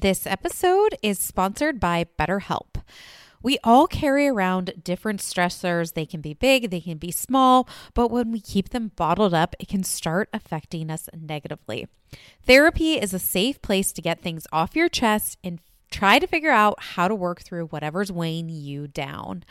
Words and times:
This 0.00 0.26
episode 0.26 0.96
is 1.02 1.18
sponsored 1.18 1.78
by 1.78 2.06
BetterHelp. 2.18 2.82
We 3.42 3.58
all 3.62 3.86
carry 3.86 4.28
around 4.28 4.72
different 4.82 5.20
stressors. 5.20 5.92
They 5.92 6.06
can 6.06 6.22
be 6.22 6.32
big, 6.32 6.70
they 6.70 6.80
can 6.80 6.96
be 6.96 7.10
small, 7.10 7.68
but 7.92 8.10
when 8.10 8.32
we 8.32 8.40
keep 8.40 8.70
them 8.70 8.92
bottled 8.96 9.34
up, 9.34 9.54
it 9.58 9.68
can 9.68 9.84
start 9.84 10.30
affecting 10.32 10.90
us 10.90 11.10
negatively. 11.14 11.86
Therapy 12.46 12.94
is 12.94 13.12
a 13.12 13.18
safe 13.18 13.60
place 13.60 13.92
to 13.92 14.00
get 14.00 14.22
things 14.22 14.46
off 14.50 14.74
your 14.74 14.88
chest 14.88 15.36
and 15.44 15.60
try 15.90 16.18
to 16.18 16.26
figure 16.26 16.50
out 16.50 16.82
how 16.82 17.06
to 17.06 17.14
work 17.14 17.42
through 17.42 17.66
whatever's 17.66 18.10
weighing 18.10 18.48
you 18.48 18.88
down. 18.88 19.44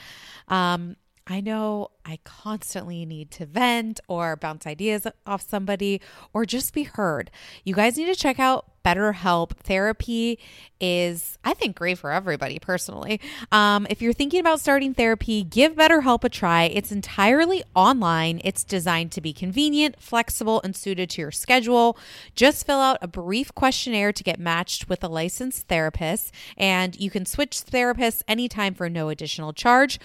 Um, 0.48 0.96
I 1.28 1.42
know 1.42 1.92
I 2.04 2.18
constantly 2.24 3.06
need 3.06 3.30
to 3.32 3.46
vent 3.46 4.00
or 4.08 4.36
bounce 4.36 4.66
ideas 4.66 5.06
off 5.28 5.48
somebody 5.48 6.02
or 6.34 6.44
just 6.44 6.74
be 6.74 6.84
heard. 6.84 7.30
You 7.64 7.76
guys 7.76 7.98
need 7.98 8.08
to 8.08 8.16
check 8.16 8.40
out 8.40 8.69
BetterHelp. 8.84 9.52
Therapy 9.58 10.40
is, 10.80 11.38
I 11.44 11.54
think, 11.54 11.76
great 11.76 11.98
for 11.98 12.12
everybody 12.12 12.60
personally. 12.60 13.20
Um, 13.52 13.86
if 13.90 14.02
you're 14.02 14.14
thinking 14.14 14.40
about 14.40 14.60
starting 14.60 14.94
therapy, 14.94 15.44
give 15.44 15.76
BetterHelp 15.76 16.24
a 16.24 16.30
try. 16.30 16.64
It's 16.64 16.92
entirely 16.92 17.64
online, 17.76 18.42
it's 18.44 18.64
designed 18.64 19.12
to 19.14 19.22
be 19.22 19.34
convenient, 19.34 20.02
flexible, 20.02 20.62
and 20.64 20.76
suited 20.76 21.10
to 21.12 21.22
your 21.22 21.32
schedule. 21.32 21.98
Just 22.36 22.66
fill 22.66 22.80
out 22.80 22.98
a 23.02 23.08
brief 23.08 23.54
questionnaire 23.54 24.14
to 24.14 24.24
get 24.24 24.40
matched 24.40 24.88
with 24.88 25.04
a 25.04 25.08
licensed 25.08 25.68
therapist, 25.68 26.34
and 26.58 27.00
you 27.00 27.10
can 27.10 27.26
switch 27.26 27.62
therapists 27.66 28.24
anytime 28.28 28.74
for 28.74 28.90
no 28.90 29.10
additional 29.10 29.54
charge. 29.54 30.00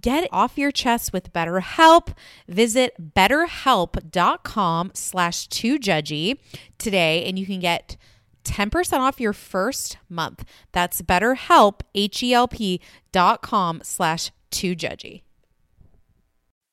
Get 0.00 0.24
it 0.24 0.30
off 0.32 0.58
your 0.58 0.70
chest 0.70 1.12
with 1.12 1.32
BetterHelp. 1.32 2.14
Visit 2.46 3.14
betterhelp.com 3.14 4.90
slash 4.94 5.48
2judgy 5.48 6.38
today 6.78 7.24
and 7.24 7.38
you 7.38 7.46
can 7.46 7.60
get 7.60 7.96
10% 8.44 8.98
off 9.00 9.20
your 9.20 9.32
first 9.32 9.98
month. 10.08 10.44
That's 10.72 11.02
betterhelp, 11.02 11.80
H-E-L-P 11.94 12.80
dot 13.12 13.42
com 13.42 13.80
slash 13.82 14.30
2judgy. 14.50 15.22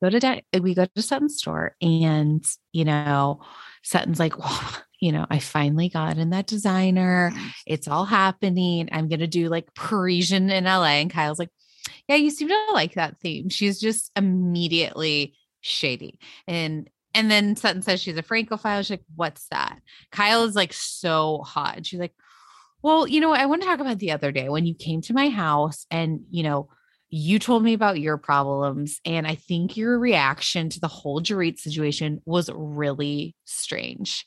Go 0.03 0.09
to, 0.09 0.19
di- 0.19 0.43
we 0.61 0.73
go 0.73 0.85
to 0.85 1.01
Sutton's 1.01 1.37
store 1.37 1.75
and, 1.81 2.43
you 2.73 2.85
know, 2.85 3.41
Sutton's 3.83 4.19
like, 4.19 4.37
well, 4.37 4.61
you 4.99 5.11
know, 5.11 5.25
I 5.29 5.39
finally 5.39 5.89
got 5.89 6.17
in 6.17 6.31
that 6.31 6.47
designer. 6.47 7.31
It's 7.65 7.87
all 7.87 8.05
happening. 8.05 8.89
I'm 8.91 9.07
going 9.07 9.19
to 9.19 9.27
do 9.27 9.49
like 9.49 9.73
Parisian 9.73 10.49
in 10.49 10.65
LA. 10.65 10.99
And 10.99 11.11
Kyle's 11.11 11.39
like, 11.39 11.49
yeah, 12.07 12.15
you 12.15 12.29
seem 12.29 12.47
to 12.47 12.57
like 12.73 12.93
that 12.93 13.19
theme. 13.19 13.49
She's 13.49 13.79
just 13.79 14.11
immediately 14.15 15.35
shady. 15.61 16.19
And 16.47 16.89
and 17.13 17.31
then 17.31 17.55
Sutton 17.55 17.81
says 17.81 18.01
she's 18.01 18.17
a 18.17 18.23
Francophile. 18.23 18.81
She's 18.81 18.89
like, 18.91 19.05
what's 19.15 19.47
that? 19.47 19.79
Kyle 20.11 20.43
is 20.43 20.55
like 20.55 20.73
so 20.73 21.39
hot. 21.45 21.77
And 21.77 21.87
she's 21.87 21.99
like, 21.99 22.13
well, 22.81 23.07
you 23.07 23.21
know, 23.21 23.31
I 23.31 23.45
want 23.45 23.61
to 23.61 23.67
talk 23.67 23.79
about 23.79 23.99
the 23.99 24.11
other 24.11 24.31
day 24.33 24.49
when 24.49 24.65
you 24.65 24.75
came 24.75 25.01
to 25.01 25.13
my 25.13 25.29
house 25.29 25.85
and, 25.89 26.21
you 26.29 26.43
know, 26.43 26.69
you 27.09 27.39
told 27.39 27.63
me 27.63 27.73
about 27.73 28.01
your 28.01 28.17
problems. 28.17 28.99
And 29.05 29.25
I 29.25 29.35
think 29.35 29.77
your 29.77 29.97
reaction 29.97 30.69
to 30.69 30.79
the 30.79 30.89
whole 30.89 31.21
Dorit 31.21 31.57
situation 31.57 32.21
was 32.25 32.49
really 32.53 33.33
strange. 33.45 34.25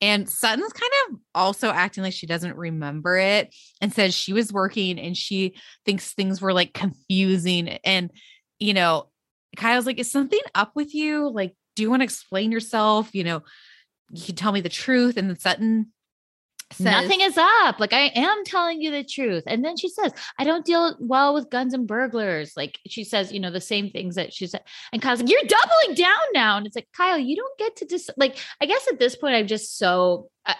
And 0.00 0.28
Sutton's 0.28 0.72
kind 0.72 0.92
of 1.08 1.18
also 1.34 1.68
acting 1.70 2.02
like 2.02 2.14
she 2.14 2.26
doesn't 2.26 2.56
remember 2.56 3.18
it 3.18 3.54
and 3.80 3.92
says 3.92 4.14
she 4.14 4.32
was 4.32 4.52
working 4.52 4.98
and 4.98 5.16
she 5.16 5.56
thinks 5.84 6.12
things 6.12 6.40
were 6.40 6.54
like 6.54 6.72
confusing. 6.72 7.68
And, 7.84 8.10
you 8.58 8.72
know, 8.72 9.10
Kyle's 9.56 9.86
like, 9.86 9.98
is 9.98 10.10
something 10.10 10.40
up 10.54 10.72
with 10.74 10.94
you? 10.94 11.28
Like, 11.28 11.54
do 11.76 11.82
you 11.82 11.90
want 11.90 12.00
to 12.00 12.04
explain 12.04 12.50
yourself? 12.50 13.10
You 13.14 13.24
know, 13.24 13.42
you 14.10 14.24
can 14.24 14.36
tell 14.36 14.52
me 14.52 14.60
the 14.62 14.68
truth. 14.68 15.16
And 15.16 15.28
then 15.28 15.38
Sutton 15.38 15.92
says, 16.72 16.84
Nothing 16.84 17.20
is 17.20 17.36
up. 17.36 17.80
Like 17.80 17.92
I 17.92 18.10
am 18.14 18.44
telling 18.44 18.80
you 18.80 18.90
the 18.90 19.04
truth. 19.04 19.44
And 19.46 19.64
then 19.64 19.76
she 19.76 19.88
says, 19.88 20.12
I 20.38 20.44
don't 20.44 20.64
deal 20.64 20.96
well 21.00 21.34
with 21.34 21.50
guns 21.50 21.74
and 21.74 21.86
burglars. 21.86 22.52
Like 22.56 22.78
she 22.86 23.04
says, 23.04 23.32
you 23.32 23.40
know, 23.40 23.50
the 23.50 23.60
same 23.60 23.90
things 23.90 24.14
that 24.14 24.32
she 24.32 24.46
said. 24.46 24.62
And 24.92 25.02
Kyle's 25.02 25.20
like, 25.20 25.30
You're 25.30 25.40
doubling 25.42 25.94
down 25.96 26.16
now. 26.32 26.56
And 26.56 26.66
it's 26.66 26.76
like, 26.76 26.88
Kyle, 26.96 27.18
you 27.18 27.36
don't 27.36 27.58
get 27.58 27.76
to 27.76 27.86
just 27.86 28.06
dis- 28.06 28.16
like, 28.16 28.38
I 28.60 28.66
guess 28.66 28.86
at 28.90 28.98
this 28.98 29.16
point, 29.16 29.34
I'm 29.34 29.46
just 29.46 29.78
so 29.78 30.30
uh, 30.46 30.54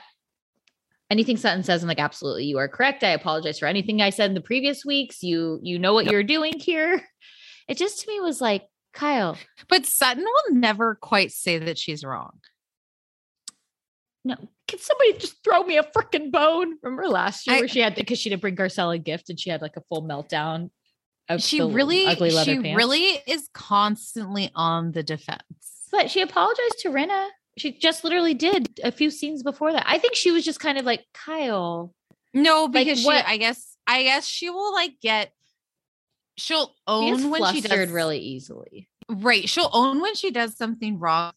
anything 1.10 1.36
Sutton 1.36 1.62
says, 1.62 1.82
I'm 1.82 1.88
like, 1.88 1.98
absolutely, 1.98 2.44
you 2.44 2.58
are 2.58 2.68
correct. 2.68 3.02
I 3.04 3.10
apologize 3.10 3.58
for 3.58 3.66
anything 3.66 4.00
I 4.02 4.10
said 4.10 4.30
in 4.30 4.34
the 4.34 4.40
previous 4.40 4.84
weeks. 4.84 5.22
You 5.22 5.58
you 5.62 5.78
know 5.78 5.94
what 5.94 6.04
Yep. 6.06 6.12
you're 6.12 6.22
doing 6.24 6.58
here. 6.58 7.02
It 7.68 7.76
just 7.78 8.00
to 8.00 8.08
me 8.08 8.20
was 8.20 8.40
like, 8.40 8.64
Kyle, 8.92 9.36
but 9.68 9.86
Sutton 9.86 10.24
will 10.24 10.56
never 10.56 10.96
quite 10.96 11.30
say 11.30 11.58
that 11.58 11.78
she's 11.78 12.02
wrong. 12.02 12.40
no, 14.24 14.34
can 14.70 14.78
somebody 14.78 15.14
just 15.18 15.42
throw 15.44 15.62
me 15.64 15.76
a 15.78 15.82
freaking 15.82 16.30
bone? 16.30 16.76
Remember 16.82 17.08
last 17.08 17.46
year 17.46 17.56
I- 17.56 17.58
where 17.60 17.68
she 17.68 17.80
had 17.80 17.94
because 17.96 18.18
she 18.18 18.30
didn't 18.30 18.40
bring 18.42 18.56
Garcelle 18.56 18.94
a 18.94 18.98
gift 18.98 19.28
and 19.28 19.38
she 19.38 19.50
had 19.50 19.60
like 19.60 19.76
a 19.76 19.82
full 19.88 20.02
meltdown. 20.02 20.70
Of 21.28 21.42
She 21.42 21.60
really, 21.62 22.06
she 22.16 22.60
pants. 22.60 22.76
really 22.76 23.20
is 23.26 23.48
constantly 23.54 24.50
on 24.54 24.90
the 24.92 25.02
defense. 25.04 25.42
But 25.92 26.10
she 26.10 26.22
apologized 26.22 26.78
to 26.80 26.88
Rinna. 26.88 27.28
She 27.58 27.72
just 27.72 28.02
literally 28.04 28.34
did 28.34 28.80
a 28.82 28.90
few 28.90 29.10
scenes 29.10 29.42
before 29.44 29.72
that. 29.72 29.84
I 29.86 29.98
think 29.98 30.14
she 30.16 30.30
was 30.32 30.44
just 30.44 30.58
kind 30.60 30.76
of 30.78 30.84
like 30.84 31.04
Kyle. 31.14 31.94
No, 32.34 32.64
Like, 32.64 32.72
because 32.86 33.04
what- 33.04 33.24
she, 33.26 33.32
I 33.32 33.36
guess, 33.36 33.76
I 33.86 34.02
guess 34.04 34.26
she 34.26 34.50
will 34.50 34.72
like 34.72 35.00
get, 35.00 35.32
she'll 36.36 36.74
own 36.86 37.16
gets 37.16 37.26
when 37.26 37.54
she 37.54 37.60
does 37.60 37.90
really 37.90 38.18
easily. 38.18 38.88
right. 39.08 39.48
She'll 39.48 39.70
own 39.72 40.00
when 40.00 40.14
she 40.14 40.30
does 40.30 40.56
something 40.56 40.98
wrong 40.98 41.32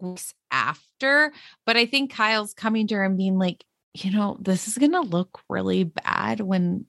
weeks 0.00 0.34
after. 0.50 1.32
But 1.66 1.76
I 1.76 1.86
think 1.86 2.12
Kyle's 2.12 2.54
coming 2.54 2.86
to 2.88 2.96
her 2.96 3.04
and 3.04 3.16
being 3.18 3.38
like, 3.38 3.64
you 3.94 4.10
know, 4.10 4.36
this 4.40 4.66
is 4.68 4.78
gonna 4.78 5.00
look 5.02 5.40
really 5.48 5.84
bad 5.84 6.40
when 6.40 6.86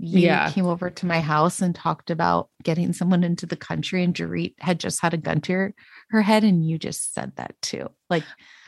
you 0.00 0.20
Yeah. 0.20 0.50
came 0.52 0.66
over 0.66 0.90
to 0.90 1.06
my 1.06 1.20
house 1.20 1.60
and 1.60 1.74
talked 1.74 2.10
about 2.10 2.50
getting 2.62 2.92
someone 2.92 3.24
into 3.24 3.46
the 3.46 3.56
country 3.56 4.04
and 4.04 4.14
Dorit 4.14 4.54
had 4.60 4.78
just 4.78 5.00
had 5.02 5.12
a 5.12 5.16
gun 5.16 5.40
to 5.42 5.52
her, 5.52 5.74
her 6.10 6.22
head 6.22 6.44
and 6.44 6.64
you 6.64 6.78
just 6.78 7.12
said 7.14 7.32
that 7.36 7.54
too. 7.62 7.88
Like, 8.08 8.22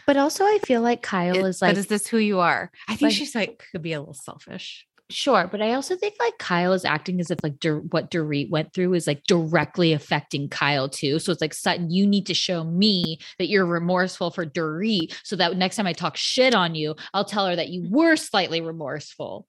But 0.06 0.16
also, 0.16 0.44
I 0.44 0.58
feel 0.64 0.80
like 0.80 1.02
Kyle 1.02 1.36
it- 1.36 1.46
is 1.48 1.62
like 1.62 1.70
but 1.74 1.78
is 1.78 1.86
this 1.86 2.06
who 2.08 2.18
you 2.18 2.40
are? 2.40 2.72
I 2.88 2.96
think 2.96 3.10
like- 3.10 3.14
she's 3.14 3.34
like 3.36 3.62
could 3.70 3.82
be 3.82 3.92
a 3.92 4.00
little 4.00 4.14
selfish. 4.14 4.86
Sure, 5.10 5.48
but 5.50 5.60
I 5.60 5.74
also 5.74 5.96
think 5.96 6.14
like 6.20 6.38
Kyle 6.38 6.72
is 6.72 6.84
acting 6.84 7.20
as 7.20 7.32
if 7.32 7.38
like 7.42 7.58
Dur- 7.58 7.80
what 7.90 8.12
Dorit 8.12 8.48
went 8.48 8.72
through 8.72 8.94
is 8.94 9.08
like 9.08 9.24
directly 9.24 9.92
affecting 9.92 10.48
Kyle 10.48 10.88
too. 10.88 11.18
So 11.18 11.32
it's 11.32 11.40
like 11.40 11.52
Sutton, 11.52 11.90
you 11.90 12.06
need 12.06 12.26
to 12.26 12.34
show 12.34 12.62
me 12.62 13.18
that 13.38 13.48
you're 13.48 13.66
remorseful 13.66 14.30
for 14.30 14.46
Dorit, 14.46 15.12
so 15.24 15.34
that 15.36 15.56
next 15.56 15.76
time 15.76 15.86
I 15.88 15.94
talk 15.94 16.16
shit 16.16 16.54
on 16.54 16.76
you, 16.76 16.94
I'll 17.12 17.24
tell 17.24 17.46
her 17.46 17.56
that 17.56 17.70
you 17.70 17.88
were 17.90 18.14
slightly 18.14 18.60
remorseful. 18.60 19.48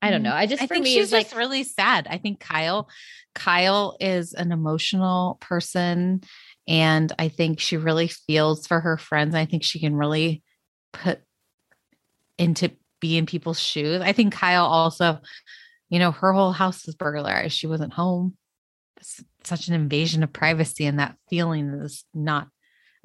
I 0.00 0.10
don't 0.10 0.22
Mm, 0.22 0.24
know. 0.24 0.34
I 0.34 0.46
just 0.46 0.62
I 0.62 0.66
for 0.66 0.74
think 0.74 0.84
me 0.84 0.94
she's 0.94 1.12
like 1.12 1.26
just 1.26 1.36
really 1.36 1.62
sad. 1.62 2.06
I 2.08 2.18
think 2.18 2.40
Kyle, 2.40 2.88
Kyle 3.34 3.96
is 4.00 4.32
an 4.32 4.52
emotional 4.52 5.36
person, 5.40 6.22
and 6.66 7.12
I 7.18 7.28
think 7.28 7.60
she 7.60 7.76
really 7.76 8.08
feels 8.08 8.66
for 8.66 8.80
her 8.80 8.96
friends. 8.96 9.34
I 9.34 9.44
think 9.44 9.62
she 9.64 9.80
can 9.80 9.94
really 9.94 10.42
put 10.92 11.20
into 12.38 12.70
be 13.02 13.18
in 13.18 13.26
people's 13.26 13.60
shoes. 13.60 14.00
I 14.00 14.12
think 14.12 14.32
Kyle 14.32 14.64
also, 14.64 15.18
you 15.90 15.98
know, 15.98 16.12
her 16.12 16.32
whole 16.32 16.52
house 16.52 16.86
was 16.86 16.94
burglarized. 16.94 17.54
She 17.54 17.66
wasn't 17.66 17.92
home. 17.92 18.38
It's 18.96 19.22
such 19.44 19.68
an 19.68 19.74
invasion 19.74 20.22
of 20.22 20.32
privacy, 20.32 20.86
and 20.86 21.00
that 21.00 21.16
feeling 21.28 21.68
is 21.82 22.04
not 22.14 22.48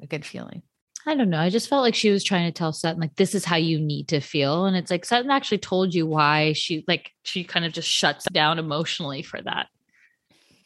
a 0.00 0.06
good 0.06 0.24
feeling. 0.24 0.62
I 1.04 1.14
don't 1.14 1.30
know. 1.30 1.40
I 1.40 1.50
just 1.50 1.68
felt 1.68 1.82
like 1.82 1.94
she 1.94 2.10
was 2.10 2.22
trying 2.22 2.46
to 2.46 2.56
tell 2.56 2.72
Sutton, 2.72 3.00
like, 3.00 3.16
this 3.16 3.34
is 3.34 3.44
how 3.44 3.56
you 3.56 3.80
need 3.80 4.08
to 4.08 4.20
feel. 4.20 4.66
And 4.66 4.76
it's 4.76 4.90
like 4.90 5.04
Sutton 5.04 5.30
actually 5.30 5.58
told 5.58 5.94
you 5.94 6.06
why 6.06 6.52
she, 6.52 6.84
like, 6.86 7.10
she 7.24 7.44
kind 7.44 7.64
of 7.64 7.72
just 7.72 7.88
shuts 7.88 8.24
down 8.26 8.58
emotionally 8.58 9.22
for 9.22 9.40
that. 9.42 9.66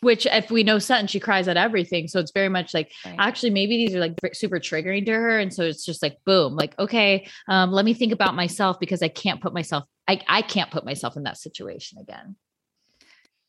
Which, 0.03 0.27
if 0.27 0.51
we 0.51 0.65
know 0.65 0.79
Sutton, 0.79 1.07
she 1.07 1.21
cries 1.21 1.47
at 1.47 1.57
everything. 1.57 2.09
So 2.09 2.19
it's 2.19 2.33
very 2.33 2.49
much 2.49 2.75
like, 2.75 2.91
Right. 3.07 3.15
actually, 3.19 3.51
maybe 3.51 3.77
these 3.77 3.95
are 3.95 4.01
like 4.01 4.15
super 4.35 4.59
triggering 4.59 5.07
to 5.07 5.13
her. 5.13 5.39
And 5.39 5.55
so 5.55 5.63
it's 5.63 5.85
just 5.85 6.03
like, 6.03 6.19
boom, 6.27 6.57
like, 6.57 6.77
okay, 6.79 7.29
um, 7.49 7.71
let 7.71 7.85
me 7.85 7.95
think 7.95 8.13
about 8.13 8.35
myself 8.35 8.81
because 8.81 9.01
I 9.01 9.07
can't 9.09 9.41
put 9.41 9.55
myself, 9.55 9.85
I, 10.09 10.21
I 10.29 10.43
can't 10.43 10.73
put 10.73 10.85
myself 10.85 11.17
in 11.17 11.23
that 11.23 11.39
situation 11.39 11.99
again. 11.99 12.35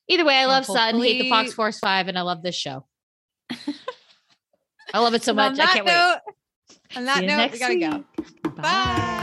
Either 0.07 0.25
way, 0.25 0.35
I 0.35 0.45
love 0.45 0.65
Sutton, 0.65 1.01
hate 1.01 1.21
the 1.23 1.29
Fox 1.29 1.53
Force 1.53 1.79
5, 1.79 2.07
and 2.07 2.19
I 2.19 2.21
love 2.21 2.43
this 2.43 2.55
show. 2.55 2.85
I 4.93 4.99
love 4.99 5.15
it 5.15 5.23
so 5.23 5.33
much. 5.33 5.57
I 5.59 5.65
can't 5.65 5.85
wait. 5.87 5.93
note, 5.93 6.17
On 6.97 7.01
See 7.01 7.03
that 7.03 7.23
note, 7.23 7.51
we 7.51 7.57
gotta 7.59 7.79
go. 7.79 8.05
week. 8.45 8.55
Bye. 8.57 9.22